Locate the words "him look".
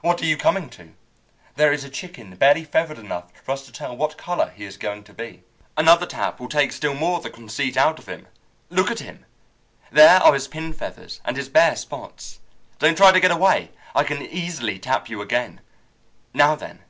8.08-8.90